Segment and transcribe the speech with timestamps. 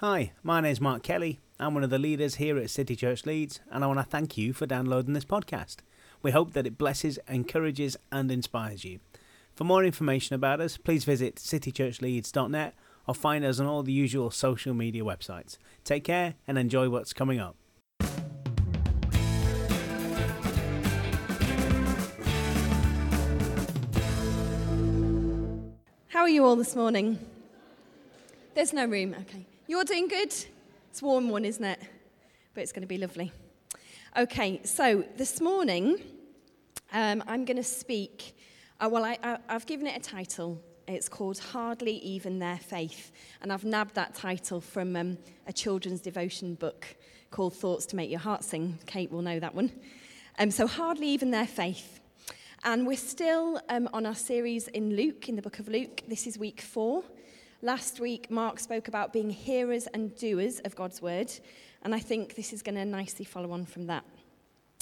[0.00, 1.40] Hi, my name's Mark Kelly.
[1.58, 4.38] I'm one of the leaders here at City Church Leeds, and I want to thank
[4.38, 5.76] you for downloading this podcast.
[6.22, 9.00] We hope that it blesses, encourages, and inspires you.
[9.54, 12.74] For more information about us, please visit citychurchleeds.net
[13.06, 15.58] or find us on all the usual social media websites.
[15.84, 17.56] Take care and enjoy what's coming up.
[26.08, 27.18] How are you all this morning?
[28.54, 29.14] There's no room.
[29.20, 29.44] Okay.
[29.70, 30.34] You're doing good?
[30.90, 31.78] It's warm one, isn't it?
[32.54, 33.30] But it's going to be lovely.
[34.16, 36.02] Okay, so this morning
[36.92, 38.36] um, I'm going to speak.
[38.80, 40.60] Uh, well, I, I, I've given it a title.
[40.88, 43.12] It's called Hardly Even Their Faith.
[43.42, 46.84] And I've nabbed that title from um, a children's devotion book
[47.30, 48.76] called Thoughts to Make Your Heart Sing.
[48.86, 49.70] Kate will know that one.
[50.40, 52.00] Um, so, Hardly Even Their Faith.
[52.64, 56.02] And we're still um, on our series in Luke, in the book of Luke.
[56.08, 57.04] This is week four.
[57.62, 61.30] Last week, Mark spoke about being hearers and doers of God's word,
[61.82, 64.02] and I think this is going to nicely follow on from that.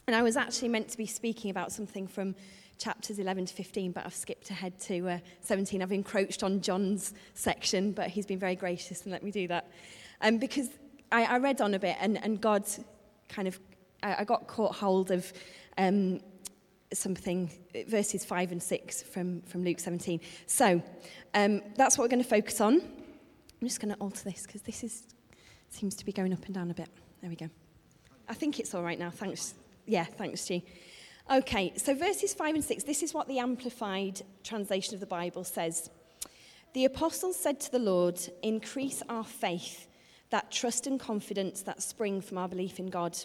[0.06, 2.36] And I was actually meant to be speaking about something from
[2.78, 5.82] chapters 11 to 15, but I've skipped ahead to uh, 17.
[5.82, 9.68] I've encroached on John's section, but he's been very gracious and let me do that.
[10.20, 10.68] Um, because
[11.10, 12.64] I, I read on a bit, and, and God
[13.28, 13.58] kind of,
[14.04, 15.32] I, I got caught hold of
[15.78, 16.20] um,
[16.92, 17.50] something,
[17.86, 20.20] verses 5 and 6 from, from Luke 17.
[20.46, 20.82] So
[21.34, 22.80] um, that's what we're going to focus on.
[22.80, 25.06] I'm just going to alter this because this is,
[25.68, 26.88] seems to be going up and down a bit.
[27.20, 27.50] There we go.
[28.28, 29.10] I think it's all right now.
[29.10, 29.54] Thanks.
[29.86, 30.64] Yeah, thanks, G.
[31.30, 35.44] Okay, so verses 5 and 6, this is what the Amplified translation of the Bible
[35.44, 35.90] says.
[36.72, 39.88] The apostles said to the Lord, Increase our faith,
[40.30, 43.18] that trust and confidence that spring from our belief in God.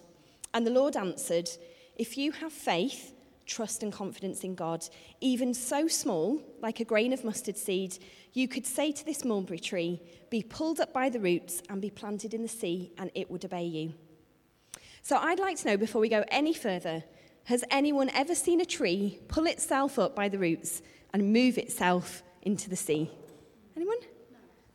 [0.54, 1.50] And the Lord answered,
[1.96, 3.13] If you have faith,
[3.46, 4.88] trust and confidence in God,
[5.22, 7.98] even so small, like a grain of mustard seed,
[8.34, 11.90] you could say to this mulberry tree, Be pulled up by the roots and be
[11.90, 13.94] planted in the sea, and it would obey you.
[15.02, 17.04] So I'd like to know before we go any further
[17.46, 20.82] has anyone ever seen a tree pull itself up by the roots
[21.14, 23.12] and move itself into the sea?
[23.76, 23.98] Anyone?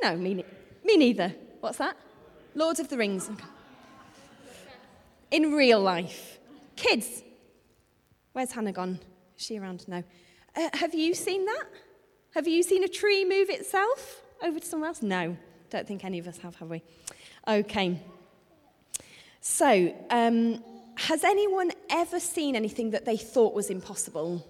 [0.03, 0.45] No, me,
[0.85, 1.35] me neither.
[1.61, 1.97] What's that?
[2.55, 3.31] Lord of the Rings.
[5.31, 6.39] In real life.
[6.77, 7.23] Kids,
[8.33, 9.01] Where's Hannah gone?
[9.37, 9.87] Is she around?
[9.89, 10.03] No.
[10.57, 11.65] Uh, have you seen that?
[12.35, 15.03] Have you seen a tree move itself over to somewhere else?
[15.03, 15.37] No.
[15.71, 16.83] Don't think any of us have, have we?
[17.47, 18.01] Okay.
[19.41, 20.63] So, um,
[20.97, 24.45] has anyone ever seen anything that they thought was impossible?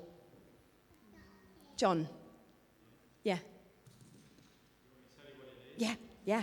[1.77, 2.09] John?
[3.23, 3.39] Yeah.
[5.77, 5.95] Yeah,
[6.25, 6.43] yeah.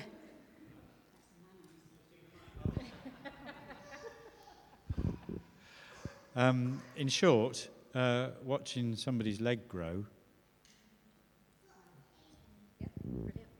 [6.38, 10.06] Um, in short, uh, watching somebody's leg grow.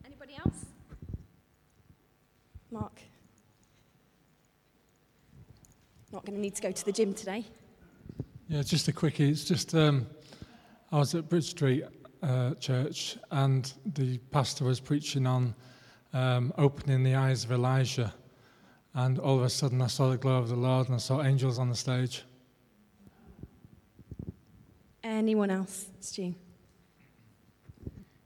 [0.06, 0.66] Anybody else?
[2.72, 3.00] Mark?
[6.12, 7.46] Not going to need to go to the gym today.
[8.50, 9.30] Yeah, just a quickie.
[9.30, 10.06] It's just um,
[10.92, 11.86] I was at Bridge Street
[12.22, 15.56] uh, Church and the pastor was preaching on
[16.14, 18.14] um, opening the eyes of Elijah.
[18.94, 21.24] And all of a sudden, I saw the glow of the Lord and I saw
[21.24, 22.24] angels on the stage.
[25.16, 25.86] Anyone else?
[26.02, 26.36] Stu?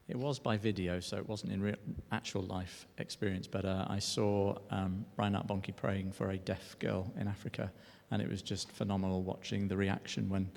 [0.07, 1.75] It was by video, so it wasn't in real,
[2.11, 7.13] actual life experience, but uh, I saw um, Reinhard Bonnke praying for a deaf girl
[7.19, 7.71] in Africa,
[8.09, 10.49] and it was just phenomenal watching the reaction when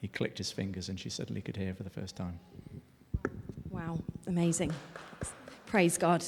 [0.00, 2.38] he clicked his fingers and she suddenly could hear for the first time.
[3.70, 4.72] Wow, amazing.
[5.66, 6.24] Praise God.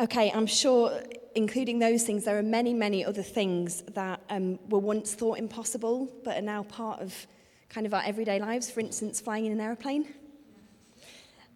[0.00, 0.98] Okay, I'm sure,
[1.34, 6.12] including those things, there are many, many other things that um, were once thought impossible
[6.24, 7.26] but are now part of
[7.68, 8.70] kind of our everyday lives.
[8.70, 10.06] For instance, flying in an aeroplane.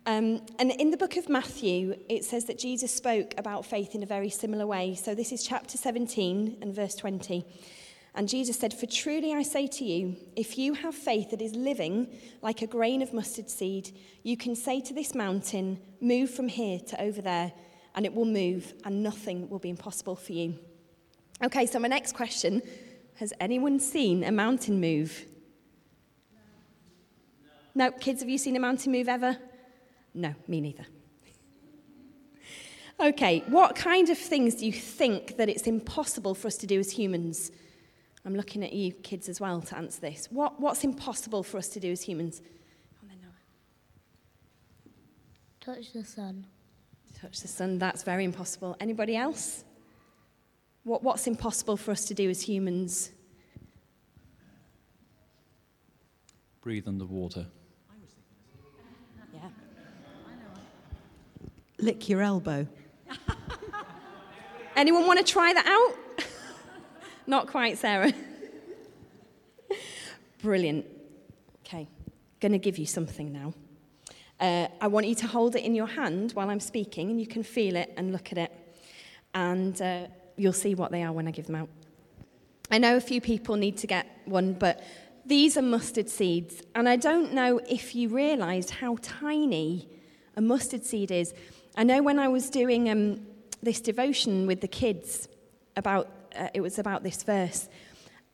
[0.06, 4.04] Um, and in the book of Matthew, it says that Jesus spoke about faith in
[4.04, 4.94] a very similar way.
[4.94, 7.44] So this is chapter 17 and verse 20.
[8.14, 11.54] And Jesus said, For truly I say to you, if you have faith that is
[11.54, 12.08] living
[12.40, 13.90] like a grain of mustard seed,
[14.22, 17.52] you can say to this mountain, Move from here to over there
[17.96, 20.58] and it will move, and nothing will be impossible for you.
[21.42, 22.62] Okay, so my next question
[23.16, 25.24] Has anyone seen a mountain move?
[27.74, 27.86] No.
[27.86, 27.90] no.
[27.92, 29.38] Kids, have you seen a mountain move ever?
[30.14, 30.86] No, me neither.
[32.98, 36.78] Okay, what kind of things do you think that it's impossible for us to do
[36.78, 37.50] as humans?
[38.24, 40.28] I'm looking at you kids as well to answer this.
[40.30, 42.40] What, what's impossible for us to do as humans?
[45.66, 46.46] Touch the sun.
[47.20, 48.76] Touch the sun, that's very impossible.
[48.78, 49.64] Anybody else?
[50.84, 53.10] What, what's impossible for us to do as humans?
[56.60, 57.46] Breathe underwater.
[59.32, 59.40] Yeah.
[61.78, 62.66] lick your elbow.
[64.76, 66.26] Anyone want to try that out?
[67.26, 68.12] Not quite, Sarah.
[70.42, 70.84] Brilliant.
[71.64, 71.88] Okay,
[72.40, 73.54] going to give you something now.
[74.38, 77.26] Uh, I want you to hold it in your hand while I'm speaking, and you
[77.26, 78.52] can feel it and look at it.
[79.34, 80.06] And uh,
[80.36, 81.68] you'll see what they are when I give them out.
[82.70, 84.82] I know a few people need to get one, but
[85.24, 86.62] these are mustard seeds.
[86.74, 89.88] And I don't know if you realised how tiny
[90.36, 91.32] a mustard seed is.
[91.76, 93.20] I know when I was doing um,
[93.62, 95.28] this devotion with the kids
[95.76, 96.08] about,
[96.38, 97.68] uh, it was about this verse.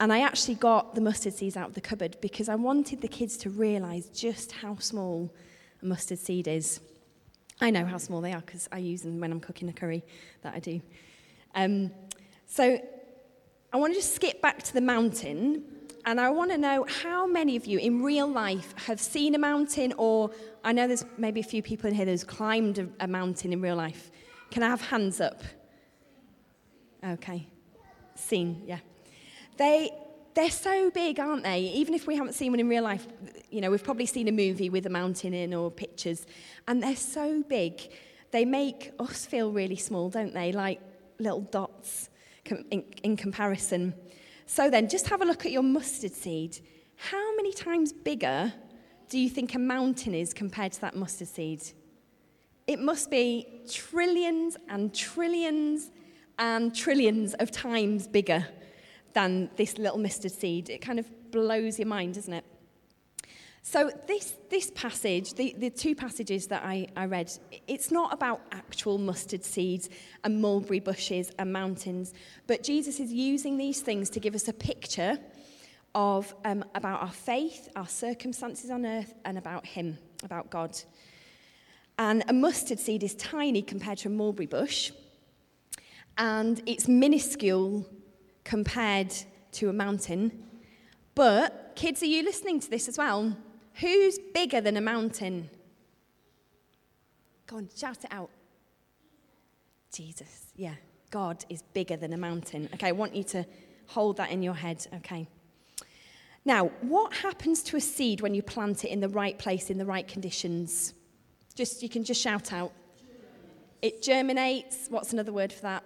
[0.00, 3.08] And I actually got the mustard seeds out of the cupboard because I wanted the
[3.08, 5.32] kids to realise just how small
[5.82, 6.80] mustard seed is.
[7.60, 10.02] I know how small they are because I use them when I'm cooking a curry
[10.42, 10.80] that I do.
[11.54, 11.90] Um,
[12.46, 12.80] so
[13.72, 15.64] I want to just skip back to the mountain
[16.04, 19.38] and I want to know how many of you in real life have seen a
[19.38, 20.32] mountain or
[20.64, 23.60] I know there's maybe a few people in here that's climbed a, a mountain in
[23.60, 24.10] real life.
[24.50, 25.42] Can I have hands up?
[27.04, 27.46] Okay.
[28.14, 28.78] Seen, yeah.
[29.56, 29.90] They,
[30.34, 31.60] they're so big, aren't they?
[31.60, 33.06] Even if we haven't seen one in real life,
[33.50, 36.26] you know, we've probably seen a movie with a mountain in or pictures.
[36.66, 37.90] And they're so big,
[38.30, 40.52] they make us feel really small, don't they?
[40.52, 40.80] Like
[41.18, 42.08] little dots
[42.46, 43.94] in, in comparison.
[44.46, 46.58] So then, just have a look at your mustard seed.
[46.96, 48.52] How many times bigger
[49.08, 51.62] do you think a mountain is compared to that mustard seed?
[52.66, 55.90] It must be trillions and trillions
[56.38, 58.46] and trillions of times bigger.
[59.14, 60.70] Than this little mustard seed.
[60.70, 62.44] It kind of blows your mind, doesn't it?
[63.64, 67.30] So this, this passage, the, the two passages that I, I read,
[67.68, 69.88] it's not about actual mustard seeds
[70.24, 72.12] and mulberry bushes and mountains,
[72.48, 75.16] but Jesus is using these things to give us a picture
[75.94, 80.76] of um, about our faith, our circumstances on earth, and about Him, about God.
[81.98, 84.90] And a mustard seed is tiny compared to a mulberry bush,
[86.18, 87.86] and it's minuscule
[88.44, 89.14] compared
[89.52, 90.44] to a mountain.
[91.14, 93.36] But, kids, are you listening to this as well?
[93.74, 95.50] Who's bigger than a mountain?
[97.46, 98.30] Go on, shout it out.
[99.92, 100.74] Jesus, yeah.
[101.10, 102.68] God is bigger than a mountain.
[102.74, 103.44] Okay, I want you to
[103.86, 105.28] hold that in your head, okay?
[106.44, 109.78] Now, what happens to a seed when you plant it in the right place, in
[109.78, 110.94] the right conditions?
[111.54, 112.72] Just you can just shout out.
[113.82, 114.86] It germinates.
[114.88, 115.84] What's another word for that?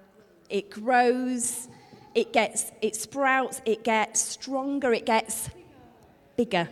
[0.48, 1.68] It grows.
[2.16, 5.50] It gets it sprouts, it gets stronger, it gets
[6.38, 6.66] bigger.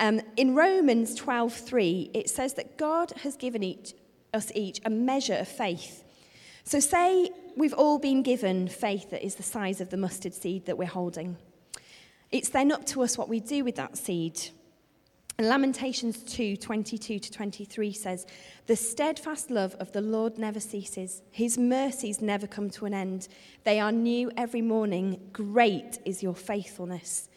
[0.00, 3.94] Um, in Romans 12:3, it says that God has given each,
[4.34, 6.02] us each a measure of faith.
[6.64, 10.66] So, say we've all been given faith that is the size of the mustard seed
[10.66, 11.36] that we're holding.
[12.32, 14.50] It's then up to us what we do with that seed.
[15.38, 18.26] And Lamentations 2 22 to 23 says,
[18.66, 23.28] The steadfast love of the Lord never ceases, his mercies never come to an end.
[23.62, 25.20] They are new every morning.
[25.32, 27.28] Great is your faithfulness.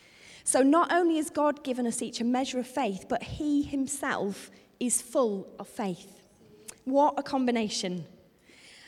[0.43, 4.49] So, not only has God given us each a measure of faith, but He Himself
[4.79, 6.23] is full of faith.
[6.85, 8.05] What a combination.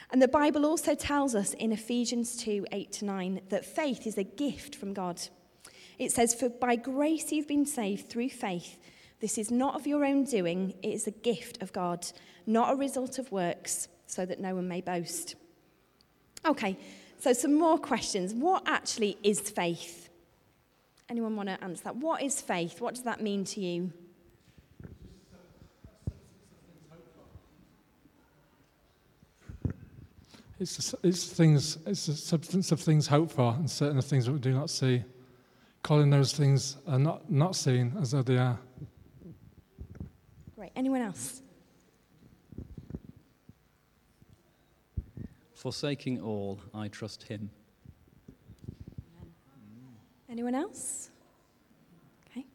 [0.09, 4.17] And the Bible also tells us in Ephesians 2 8 to 9 that faith is
[4.17, 5.21] a gift from God.
[5.99, 8.79] It says, For by grace you've been saved through faith.
[9.23, 12.05] This is not of your own doing, it is a gift of God,
[12.45, 15.35] not a result of works, so that no one may boast.
[16.45, 16.77] Okay,
[17.19, 18.33] so some more questions.
[18.33, 20.09] What actually is faith?
[21.07, 21.95] Anyone want to answer that?
[21.95, 22.81] What is faith?
[22.81, 23.93] What does that mean to you?
[30.59, 31.77] It's, it's things.
[31.85, 34.69] It's a substance of things hoped for, and certain of things that we do not
[34.69, 35.01] see.
[35.81, 38.59] Calling those things are not not seen as though they are.
[40.63, 40.71] Great.
[40.77, 41.41] Anyone else?
[45.55, 47.49] Forsaking all, I trust Him.
[50.29, 51.09] Anyone else?
[52.31, 52.45] Okay.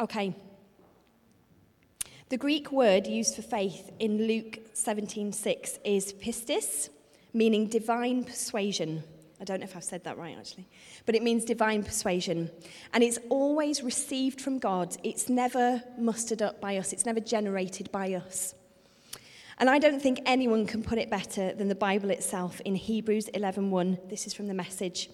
[0.00, 0.34] Okay.
[2.28, 6.88] The Greek word used for faith in Luke 17:6 is pistis,
[7.32, 9.04] meaning divine persuasion.
[9.40, 10.66] I don't know if I've said that right actually,
[11.06, 12.50] but it means divine persuasion.
[12.92, 14.96] And it's always received from God.
[15.02, 16.92] It's never mustered up by us.
[16.92, 18.54] It's never generated by us.
[19.58, 23.28] And I don't think anyone can put it better than the Bible itself in Hebrews
[23.34, 23.98] 11:1.
[24.08, 25.10] This is from the message.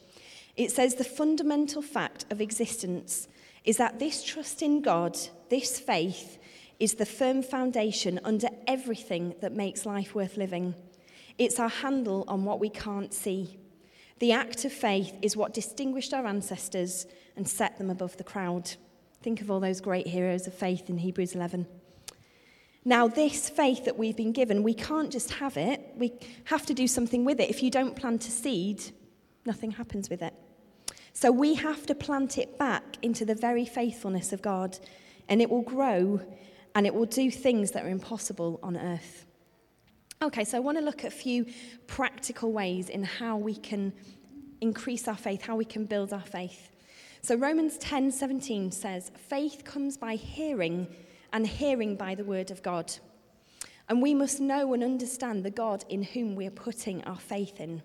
[0.56, 3.28] It says the fundamental fact of existence
[3.64, 5.18] is that this trust in God,
[5.50, 6.38] this faith,
[6.78, 10.74] is the firm foundation under everything that makes life worth living.
[11.38, 13.58] It's our handle on what we can't see.
[14.18, 17.06] The act of faith is what distinguished our ancestors
[17.36, 18.72] and set them above the crowd.
[19.22, 21.66] Think of all those great heroes of faith in Hebrews 11.
[22.84, 25.80] Now, this faith that we've been given, we can't just have it.
[25.96, 26.12] We
[26.44, 27.50] have to do something with it.
[27.50, 28.82] If you don't plant a seed,
[29.44, 30.32] nothing happens with it.
[31.12, 34.78] So we have to plant it back into the very faithfulness of God,
[35.28, 36.20] and it will grow
[36.74, 39.26] and it will do things that are impossible on earth.
[40.22, 41.44] Okay, so I want to look at a few
[41.86, 43.92] practical ways in how we can
[44.62, 46.70] increase our faith, how we can build our faith.
[47.20, 50.88] So Romans 10:17 says, "Faith comes by hearing,
[51.34, 52.94] and hearing by the word of God."
[53.90, 57.60] And we must know and understand the God in whom we are putting our faith
[57.60, 57.82] in.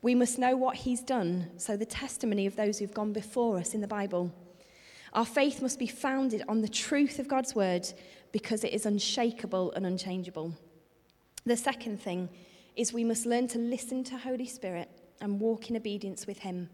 [0.00, 3.74] We must know what he's done, so the testimony of those who've gone before us
[3.74, 4.30] in the Bible.
[5.12, 7.92] Our faith must be founded on the truth of God's word
[8.30, 10.52] because it is unshakable and unchangeable.
[11.44, 12.28] The second thing
[12.76, 14.88] is we must learn to listen to Holy Spirit
[15.20, 16.70] and walk in obedience with him.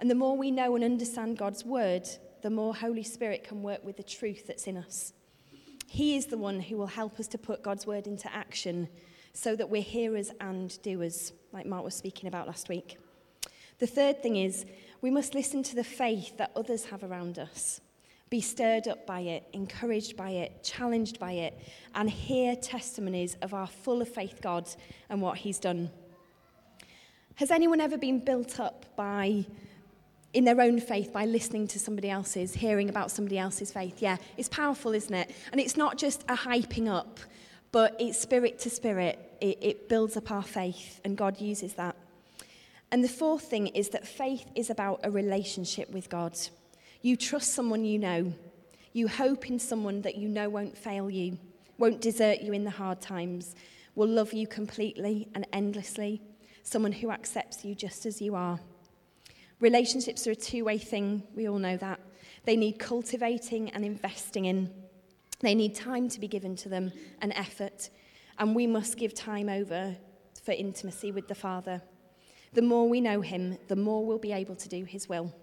[0.00, 2.08] And the more we know and understand God's word,
[2.42, 5.12] the more Holy Spirit can work with the truth that's in us.
[5.86, 8.88] He is the one who will help us to put God's word into action
[9.32, 12.98] so that we're hearers and doers, like Mark was speaking about last week.
[13.78, 14.64] The third thing is
[15.00, 17.80] we must listen to the faith that others have around us.
[18.30, 21.58] Be stirred up by it, encouraged by it, challenged by it,
[21.94, 24.68] and hear testimonies of our full of faith God
[25.08, 25.90] and what He's done.
[27.36, 29.46] Has anyone ever been built up by
[30.34, 34.02] in their own faith by listening to somebody else's, hearing about somebody else's faith.
[34.02, 35.30] Yeah, it's powerful, isn't it?
[35.52, 37.20] And it's not just a hyping up,
[37.70, 39.18] but it's spirit to spirit.
[39.40, 41.96] It, it builds up our faith, and God uses that.
[42.90, 46.36] And the fourth thing is that faith is about a relationship with God.
[47.04, 48.32] You trust someone you know.
[48.94, 51.36] You hope in someone that you know won't fail you,
[51.76, 53.54] won't desert you in the hard times,
[53.94, 56.22] will love you completely and endlessly,
[56.62, 58.58] someone who accepts you just as you are.
[59.60, 62.00] Relationships are a two way thing, we all know that.
[62.46, 64.70] They need cultivating and investing in.
[65.40, 67.90] They need time to be given to them and effort.
[68.38, 69.94] And we must give time over
[70.42, 71.82] for intimacy with the Father.
[72.54, 75.34] The more we know Him, the more we'll be able to do His will.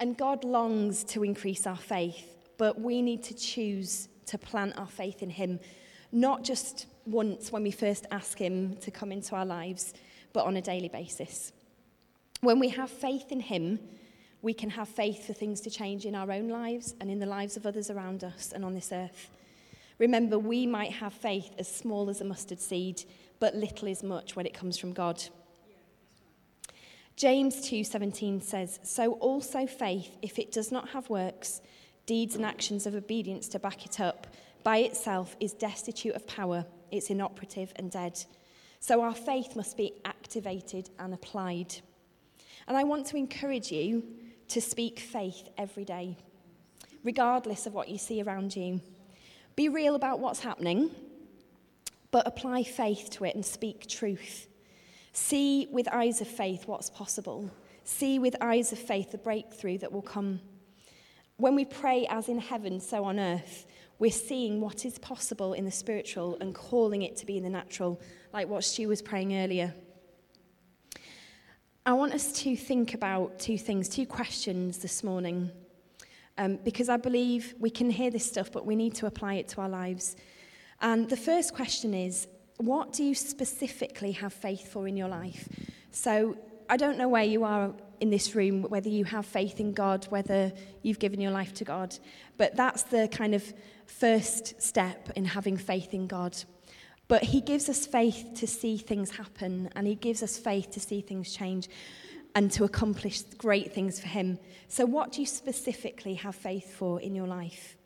[0.00, 2.26] And God longs to increase our faith,
[2.56, 5.60] but we need to choose to plant our faith in Him,
[6.10, 9.92] not just once when we first ask Him to come into our lives,
[10.32, 11.52] but on a daily basis.
[12.40, 13.78] When we have faith in Him,
[14.40, 17.26] we can have faith for things to change in our own lives and in the
[17.26, 19.30] lives of others around us and on this earth.
[19.98, 23.04] Remember, we might have faith as small as a mustard seed,
[23.38, 25.22] but little is much when it comes from God.
[27.20, 31.60] James 2:17 says, "So also faith, if it does not have works,
[32.06, 34.26] deeds and actions of obedience to back it up,
[34.62, 38.24] by itself is destitute of power, it's inoperative and dead."
[38.78, 41.82] So our faith must be activated and applied.
[42.66, 44.02] And I want to encourage you
[44.48, 46.16] to speak faith every day,
[47.02, 48.80] regardless of what you see around you.
[49.56, 50.90] Be real about what's happening,
[52.12, 54.46] but apply faith to it and speak truth.
[55.12, 57.50] See with eyes of faith what's possible.
[57.84, 60.40] See with eyes of faith the breakthrough that will come.
[61.36, 63.66] When we pray as in heaven, so on earth,
[63.98, 67.50] we're seeing what is possible in the spiritual and calling it to be in the
[67.50, 68.00] natural,
[68.32, 69.74] like what Stu was praying earlier.
[71.84, 75.50] I want us to think about two things, two questions this morning,
[76.38, 79.48] um, because I believe we can hear this stuff, but we need to apply it
[79.48, 80.16] to our lives.
[80.80, 82.28] And the first question is
[82.60, 85.48] What do you specifically have faith for in your life?
[85.92, 86.36] So
[86.68, 90.04] I don't know where you are in this room, whether you have faith in God,
[90.10, 90.52] whether
[90.82, 91.98] you've given your life to God,
[92.36, 93.42] but that's the kind of
[93.86, 96.36] first step in having faith in God.
[97.08, 100.80] But He gives us faith to see things happen, and He gives us faith to
[100.80, 101.66] see things change
[102.34, 104.38] and to accomplish great things for Him.
[104.68, 107.78] So, what do you specifically have faith for in your life?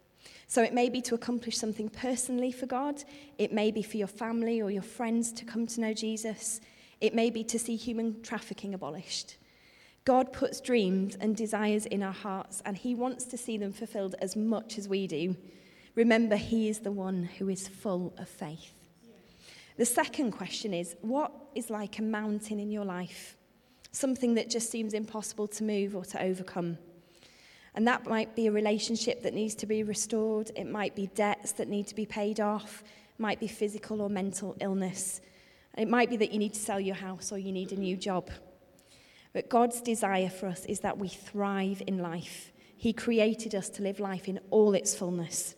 [0.55, 3.03] So it may be to accomplish something personally for God,
[3.39, 6.61] it may be for your family or your friends to come to know Jesus,
[7.01, 9.37] it may be to see human trafficking abolished.
[10.05, 14.15] God puts dreams and desires in our hearts, and He wants to see them fulfilled
[14.21, 15.35] as much as we do.
[15.97, 18.75] Remember, He is the one who is full of faith.
[19.77, 23.37] The second question is what is like a mountain in your life?
[23.91, 26.79] Something that just seems impossible to move or to overcome.
[27.75, 30.51] And that might be a relationship that needs to be restored.
[30.57, 32.83] It might be debts that need to be paid off.
[32.83, 35.21] It might be physical or mental illness.
[35.77, 37.97] It might be that you need to sell your house or you need a new
[37.97, 38.31] job.
[39.33, 42.53] But God's desire for us is that we thrive in life.
[42.77, 45.57] He created us to live life in all its fullness.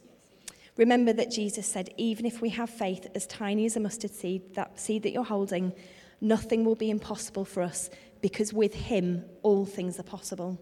[0.77, 4.55] Remember that Jesus said, even if we have faith as tiny as a mustard seed,
[4.55, 5.73] that seed that you're holding,
[6.21, 7.91] Nothing will be impossible for us
[8.23, 10.59] because with Him, all things are possible.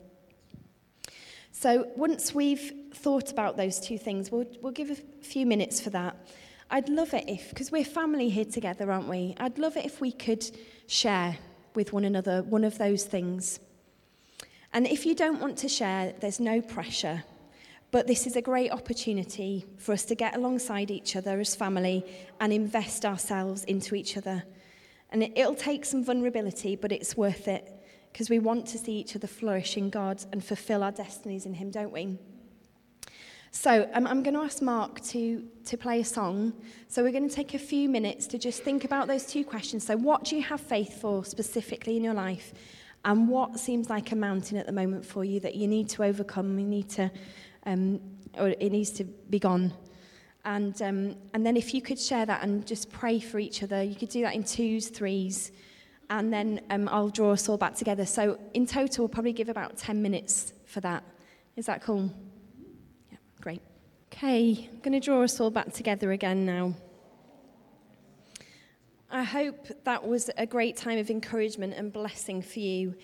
[1.57, 5.89] So, once we've thought about those two things, we'll, we'll give a few minutes for
[5.91, 6.17] that.
[6.69, 9.37] I'd love it if, because we're family here together, aren't we?
[9.39, 10.45] I'd love it if we could
[10.89, 11.39] share
[11.77, 13.61] with one another one of those things.
[14.73, 17.23] And if you don't want to share, there's no pressure.
[17.93, 22.05] But this is a great opportunity for us to get alongside each other as family
[22.41, 24.43] and invest ourselves into each other.
[25.13, 27.74] And it, it'll take some vulnerability, but it's worth it
[28.15, 31.55] because we want to see each other flourish in God and fulfill our destinies in
[31.55, 32.17] Him, don't we?
[33.51, 36.53] So um, I'm going to ask Mark to, to play a song.
[36.87, 39.85] So we're going to take a few minutes to just think about those two questions.
[39.85, 42.53] So, what do you have faith for specifically in your life?
[43.05, 46.05] And what seems like a mountain at the moment for you that you need to
[46.05, 47.11] overcome, you need to,
[47.67, 48.01] um,
[48.39, 49.73] or it needs to be gone?
[50.45, 53.83] And, um, and then if you could share that and just pray for each other,
[53.83, 55.51] you could do that in twos, threes,
[56.11, 58.07] and then um, I'll draw us all back together.
[58.07, 61.03] So in total, we'll probably give about 10 minutes for that.
[61.57, 62.11] Is that cool?
[63.11, 63.63] Yeah, great.
[64.13, 66.75] Okay, I'm going to draw us all back together again now.
[69.11, 72.95] I hope that was a great time of encouragement and blessing for you.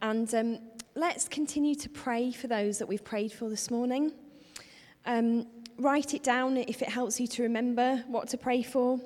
[0.00, 0.58] And um,
[0.96, 4.12] let's continue to pray for those that we've prayed for this morning.
[5.06, 5.46] Um,
[5.78, 9.00] write it down if it helps you to remember what to pray for.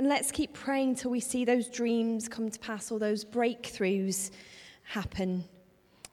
[0.00, 4.30] And let's keep praying till we see those dreams come to pass or those breakthroughs
[4.82, 5.44] happen.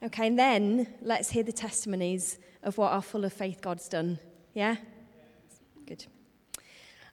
[0.04, 4.20] Okay, and then let's hear the testimonies of what our full of faith God's done.
[4.54, 4.76] Yeah?
[5.86, 6.06] Good.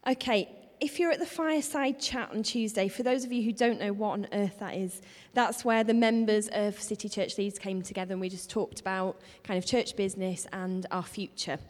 [0.04, 0.48] Okay,
[0.80, 3.92] if you're at the fireside chat on Tuesday, for those of you who don't know
[3.92, 5.00] what on earth that is,
[5.32, 9.20] that's where the members of City Church Leeds came together and we just talked about
[9.44, 11.60] kind of church business and our future,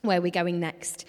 [0.00, 1.04] where we're going next.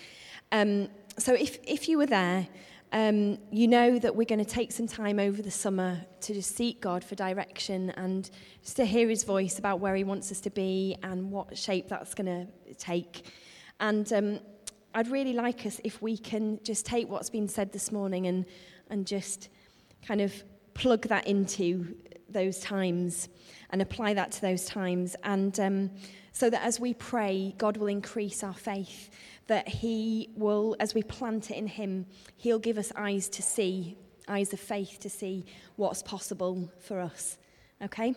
[0.51, 2.49] Um, so if, if you were there,
[2.91, 6.55] um, you know that we're going to take some time over the summer to just
[6.55, 8.29] seek God for direction and
[8.63, 11.87] just to hear his voice about where he wants us to be and what shape
[11.87, 13.25] that's going to take.
[13.79, 14.39] And um,
[14.93, 18.45] I'd really like us if we can just take what's been said this morning and,
[18.89, 19.47] and just
[20.05, 20.33] kind of
[20.73, 21.95] plug that into
[22.29, 23.29] those times
[23.69, 25.15] and apply that to those times.
[25.23, 25.91] And um,
[26.33, 29.09] so that as we pray, God will increase our faith,
[29.51, 32.05] that He will, as we plant it in Him,
[32.37, 35.43] He'll give us eyes to see, eyes of faith to see
[35.75, 37.37] what's possible for us.
[37.83, 38.15] Okay?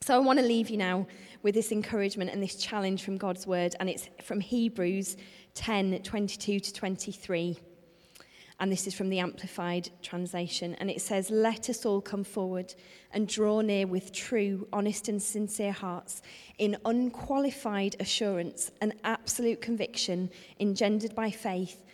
[0.00, 1.06] So I want to leave you now
[1.42, 5.18] with this encouragement and this challenge from God's word, and it's from Hebrews
[5.52, 7.58] 10 22 to 23.
[8.58, 10.74] And this is from the Amplified Translation.
[10.76, 12.74] And it says, Let us all come forward
[13.12, 16.22] and draw near with true, honest, and sincere hearts,
[16.58, 21.84] in unqualified assurance and absolute conviction engendered by faith.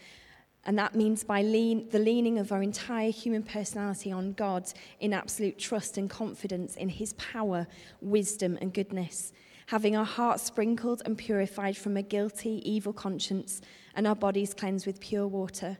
[0.64, 5.12] And that means by lean, the leaning of our entire human personality on God in
[5.12, 7.66] absolute trust and confidence in His power,
[8.00, 9.32] wisdom, and goodness
[9.66, 13.62] having our hearts sprinkled and purified from a guilty, evil conscience,
[13.94, 15.78] and our bodies cleansed with pure water.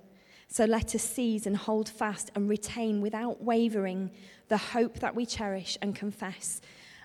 [0.53, 4.11] So let us seize and hold fast and retain without wavering
[4.49, 6.61] the hope that we cherish and confess,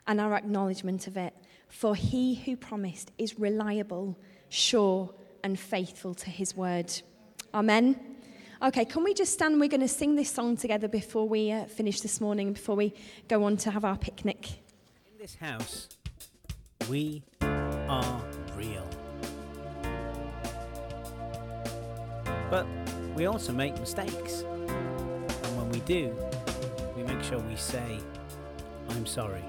[0.06, 1.34] and our acknowledgement of it.
[1.70, 5.14] For he who promised is reliable, sure,
[5.46, 6.92] and faithful to his word.
[7.54, 7.98] Amen.
[8.62, 9.62] Okay, can we just stand?
[9.62, 12.94] We're going to sing this song together before we uh, finish this morning, before we
[13.30, 14.60] go on to have our picnic.
[15.10, 15.88] In this house,
[16.90, 18.22] we are
[18.58, 18.90] real.
[22.50, 22.66] But
[23.18, 24.42] we also make mistakes.
[24.42, 26.16] And when we do,
[26.96, 27.98] we make sure we say,
[28.90, 29.44] I'm sorry.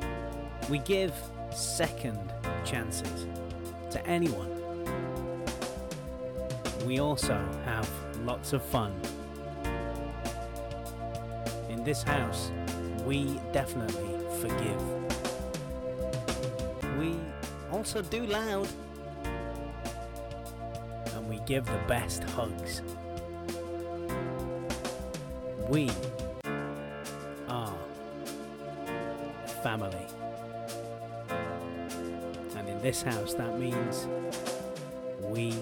[0.71, 1.13] We give
[1.55, 2.19] second
[2.65, 3.27] chances
[3.91, 4.51] to anyone.
[6.87, 7.91] We also have
[8.25, 8.99] lots of fun.
[11.69, 12.51] In this house,
[13.05, 14.83] we definitely forgive.
[16.99, 17.17] We
[17.71, 18.67] also do loud.
[21.15, 22.81] And we give the best hugs.
[25.69, 25.91] We
[27.47, 27.75] are
[29.63, 30.07] family.
[32.57, 34.09] And in this house, that means
[35.21, 35.55] we.